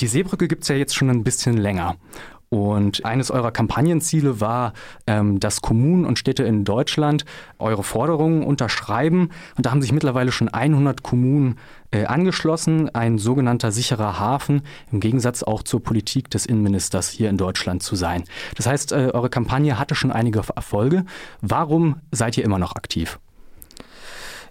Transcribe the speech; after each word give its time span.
Die 0.00 0.06
Seebrücke 0.06 0.48
gibt 0.48 0.62
es 0.62 0.68
ja 0.68 0.76
jetzt 0.76 0.94
schon 0.94 1.10
ein 1.10 1.24
bisschen 1.24 1.56
länger. 1.56 1.96
Und 2.54 3.04
eines 3.04 3.32
eurer 3.32 3.50
Kampagnenziele 3.50 4.40
war, 4.40 4.74
ähm, 5.08 5.40
dass 5.40 5.60
Kommunen 5.60 6.04
und 6.04 6.20
Städte 6.20 6.44
in 6.44 6.64
Deutschland 6.64 7.24
eure 7.58 7.82
Forderungen 7.82 8.44
unterschreiben. 8.44 9.30
Und 9.56 9.66
da 9.66 9.72
haben 9.72 9.82
sich 9.82 9.90
mittlerweile 9.90 10.30
schon 10.30 10.48
100 10.48 11.02
Kommunen 11.02 11.58
äh, 11.90 12.04
angeschlossen, 12.04 12.94
ein 12.94 13.18
sogenannter 13.18 13.72
sicherer 13.72 14.20
Hafen, 14.20 14.62
im 14.92 15.00
Gegensatz 15.00 15.42
auch 15.42 15.64
zur 15.64 15.82
Politik 15.82 16.30
des 16.30 16.46
Innenministers 16.46 17.08
hier 17.08 17.28
in 17.28 17.38
Deutschland 17.38 17.82
zu 17.82 17.96
sein. 17.96 18.22
Das 18.54 18.66
heißt, 18.66 18.92
äh, 18.92 19.10
eure 19.12 19.30
Kampagne 19.30 19.76
hatte 19.76 19.96
schon 19.96 20.12
einige 20.12 20.42
Erfolge. 20.54 21.04
Warum 21.40 21.96
seid 22.12 22.38
ihr 22.38 22.44
immer 22.44 22.60
noch 22.60 22.76
aktiv? 22.76 23.18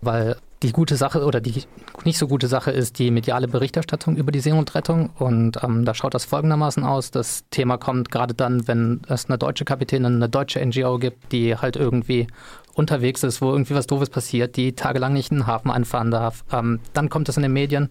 Weil 0.06 0.38
die 0.64 0.72
gute 0.72 0.96
Sache 0.96 1.26
oder 1.26 1.42
die 1.42 1.64
nicht 2.06 2.18
so 2.18 2.28
gute 2.28 2.48
Sache 2.48 2.72
ist 2.72 2.98
die 2.98 3.12
mediale 3.12 3.48
Berichterstattung 3.48 4.16
über 4.16 4.32
die 4.32 4.40
Seenotrettung. 4.40 5.10
Und 5.20 5.62
ähm, 5.64 5.86
da 5.86 5.94
schaut 5.94 6.14
das 6.14 6.26
folgendermaßen 6.26 6.84
aus. 6.84 7.12
Das 7.12 7.44
Thema 7.50 7.78
kommt 7.78 8.12
gerade 8.12 8.34
dann, 8.34 8.68
wenn 8.68 9.02
es 9.08 9.28
eine 9.28 9.38
deutsche 9.38 9.66
Kapitänin, 9.66 10.16
eine 10.16 10.30
deutsche 10.30 10.66
NGO 10.66 10.98
gibt, 11.00 11.32
die 11.32 11.58
halt 11.58 11.76
irgendwie 11.76 12.28
unterwegs 12.74 13.24
ist, 13.24 13.42
wo 13.42 13.52
irgendwie 13.52 13.76
was 13.76 13.88
Doofes 13.88 14.10
passiert, 14.10 14.56
die 14.56 14.74
tagelang 14.74 15.14
nicht 15.14 15.32
in 15.32 15.40
den 15.40 15.48
Hafen 15.48 15.70
einfahren 15.70 16.12
darf. 16.12 16.44
Ähm, 16.52 16.80
dann 16.94 17.10
kommt 17.10 17.30
es 17.30 17.38
in 17.38 17.44
den 17.44 17.54
Medien 17.54 17.90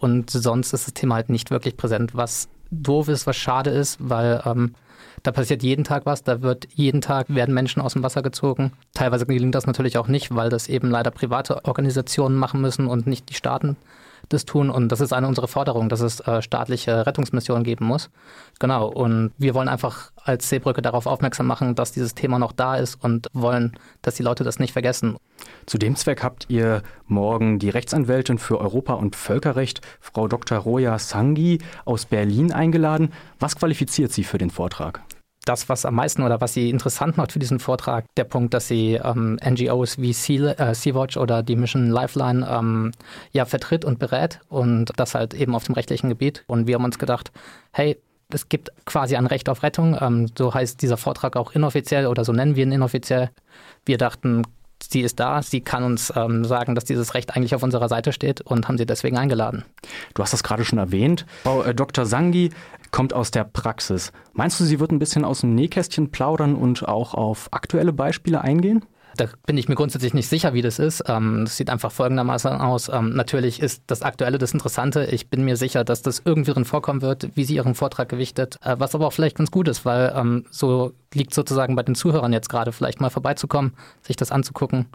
und 0.00 0.30
sonst 0.30 0.72
ist 0.72 0.86
das 0.86 0.94
Thema 0.94 1.14
halt 1.14 1.30
nicht 1.30 1.50
wirklich 1.50 1.76
präsent, 1.76 2.14
was 2.14 2.48
doof 2.70 3.08
ist, 3.08 3.26
was 3.26 3.36
schade 3.36 3.70
ist, 3.70 3.96
weil 4.00 4.42
ähm, 4.44 4.74
da 5.22 5.32
passiert 5.32 5.62
jeden 5.62 5.84
Tag 5.84 6.06
was, 6.06 6.22
da 6.22 6.42
wird 6.42 6.68
jeden 6.74 7.00
Tag 7.00 7.26
werden 7.34 7.54
Menschen 7.54 7.82
aus 7.82 7.92
dem 7.92 8.02
Wasser 8.02 8.22
gezogen. 8.22 8.72
Teilweise 8.94 9.26
gelingt 9.26 9.54
das 9.54 9.66
natürlich 9.66 9.98
auch 9.98 10.08
nicht, 10.08 10.34
weil 10.34 10.48
das 10.48 10.68
eben 10.68 10.90
leider 10.90 11.10
private 11.10 11.64
Organisationen 11.64 12.36
machen 12.36 12.60
müssen 12.60 12.86
und 12.86 13.06
nicht 13.06 13.30
die 13.30 13.34
Staaten 13.34 13.76
das 14.28 14.44
tun. 14.44 14.70
Und 14.70 14.90
das 14.90 15.00
ist 15.00 15.12
eine 15.12 15.26
unserer 15.26 15.48
Forderungen, 15.48 15.88
dass 15.88 16.00
es 16.00 16.20
äh, 16.20 16.42
staatliche 16.42 17.06
Rettungsmissionen 17.06 17.64
geben 17.64 17.86
muss. 17.86 18.10
Genau. 18.58 18.88
Und 18.88 19.32
wir 19.38 19.54
wollen 19.54 19.68
einfach 19.68 20.10
als 20.22 20.48
Seebrücke 20.48 20.82
darauf 20.82 21.06
aufmerksam 21.06 21.46
machen, 21.46 21.74
dass 21.74 21.92
dieses 21.92 22.14
Thema 22.14 22.38
noch 22.38 22.52
da 22.52 22.76
ist 22.76 23.02
und 23.02 23.28
wollen, 23.32 23.72
dass 24.02 24.14
die 24.14 24.22
Leute 24.22 24.44
das 24.44 24.58
nicht 24.58 24.72
vergessen. 24.72 25.16
Zu 25.66 25.78
dem 25.78 25.96
Zweck 25.96 26.22
habt 26.22 26.46
ihr 26.48 26.82
morgen 27.06 27.58
die 27.58 27.70
Rechtsanwältin 27.70 28.38
für 28.38 28.60
Europa 28.60 28.94
und 28.94 29.16
Völkerrecht, 29.16 29.80
Frau 30.00 30.28
Dr. 30.28 30.58
Roja 30.58 30.98
Sangi 30.98 31.58
aus 31.84 32.06
Berlin 32.06 32.52
eingeladen. 32.52 33.12
Was 33.38 33.56
qualifiziert 33.56 34.12
sie 34.12 34.24
für 34.24 34.38
den 34.38 34.50
Vortrag? 34.50 35.02
Das, 35.48 35.68
was 35.68 35.84
am 35.84 35.94
meisten 35.94 36.22
oder 36.22 36.40
was 36.40 36.54
sie 36.54 36.70
interessant 36.70 37.16
macht 37.16 37.32
für 37.32 37.38
diesen 37.38 37.58
Vortrag, 37.58 38.04
der 38.16 38.24
Punkt, 38.24 38.54
dass 38.54 38.68
sie 38.68 38.94
ähm, 38.94 39.38
NGOs 39.44 39.98
wie 39.98 40.10
äh, 40.10 40.74
Sea-Watch 40.74 41.16
oder 41.16 41.42
die 41.42 41.56
Mission 41.56 41.88
Lifeline 41.88 42.46
ähm, 42.50 42.92
ja 43.32 43.44
vertritt 43.44 43.84
und 43.84 43.98
berät 43.98 44.40
und 44.48 44.92
das 44.96 45.14
halt 45.14 45.34
eben 45.34 45.54
auf 45.54 45.64
dem 45.64 45.74
rechtlichen 45.74 46.08
Gebiet. 46.08 46.44
Und 46.46 46.66
wir 46.66 46.74
haben 46.74 46.84
uns 46.84 46.98
gedacht, 46.98 47.32
hey, 47.72 47.96
es 48.30 48.48
gibt 48.48 48.70
quasi 48.84 49.16
ein 49.16 49.26
Recht 49.26 49.48
auf 49.48 49.62
Rettung. 49.62 49.96
Ähm, 50.00 50.30
so 50.36 50.52
heißt 50.52 50.82
dieser 50.82 50.96
Vortrag 50.96 51.36
auch 51.36 51.52
inoffiziell 51.52 52.06
oder 52.06 52.24
so 52.24 52.32
nennen 52.32 52.56
wir 52.56 52.64
ihn 52.64 52.72
inoffiziell. 52.72 53.30
Wir 53.86 53.96
dachten, 53.96 54.42
sie 54.82 55.00
ist 55.00 55.18
da, 55.18 55.42
sie 55.42 55.60
kann 55.60 55.82
uns 55.82 56.12
ähm, 56.14 56.44
sagen, 56.44 56.74
dass 56.74 56.84
dieses 56.84 57.14
Recht 57.14 57.34
eigentlich 57.34 57.54
auf 57.54 57.62
unserer 57.62 57.88
Seite 57.88 58.12
steht 58.12 58.40
und 58.40 58.68
haben 58.68 58.78
sie 58.78 58.86
deswegen 58.86 59.16
eingeladen. 59.16 59.64
Du 60.14 60.22
hast 60.22 60.32
das 60.32 60.42
gerade 60.42 60.64
schon 60.64 60.78
erwähnt. 60.78 61.26
Frau 61.42 61.62
äh, 61.62 61.74
Dr. 61.74 62.06
Sangi, 62.06 62.50
kommt 62.90 63.12
aus 63.12 63.30
der 63.30 63.44
Praxis. 63.44 64.12
Meinst 64.32 64.58
du, 64.60 64.64
sie 64.64 64.80
wird 64.80 64.92
ein 64.92 64.98
bisschen 64.98 65.24
aus 65.24 65.40
dem 65.40 65.54
Nähkästchen 65.54 66.10
plaudern 66.10 66.54
und 66.54 66.86
auch 66.88 67.14
auf 67.14 67.48
aktuelle 67.52 67.92
Beispiele 67.92 68.40
eingehen? 68.40 68.84
Da 69.16 69.26
bin 69.46 69.58
ich 69.58 69.68
mir 69.68 69.74
grundsätzlich 69.74 70.14
nicht 70.14 70.28
sicher, 70.28 70.54
wie 70.54 70.62
das 70.62 70.78
ist. 70.78 71.02
Ähm, 71.08 71.44
das 71.44 71.56
sieht 71.56 71.70
einfach 71.70 71.90
folgendermaßen 71.90 72.52
aus. 72.52 72.88
Ähm, 72.88 73.14
natürlich 73.14 73.60
ist 73.60 73.82
das 73.88 74.02
Aktuelle 74.02 74.38
das 74.38 74.52
Interessante. 74.52 75.06
Ich 75.06 75.28
bin 75.28 75.44
mir 75.44 75.56
sicher, 75.56 75.82
dass 75.82 76.02
das 76.02 76.22
irgendwie 76.24 76.52
drin 76.52 76.64
vorkommen 76.64 77.02
wird, 77.02 77.28
wie 77.34 77.44
sie 77.44 77.56
ihren 77.56 77.74
Vortrag 77.74 78.08
gewichtet. 78.08 78.58
Äh, 78.62 78.76
was 78.78 78.94
aber 78.94 79.08
auch 79.08 79.12
vielleicht 79.12 79.36
ganz 79.36 79.50
gut 79.50 79.66
ist, 79.66 79.84
weil 79.84 80.12
ähm, 80.14 80.44
so 80.50 80.92
liegt 81.12 81.34
sozusagen 81.34 81.74
bei 81.74 81.82
den 81.82 81.96
Zuhörern 81.96 82.32
jetzt 82.32 82.48
gerade 82.48 82.70
vielleicht 82.70 83.00
mal 83.00 83.10
vorbeizukommen, 83.10 83.74
sich 84.02 84.14
das 84.14 84.30
anzugucken 84.30 84.86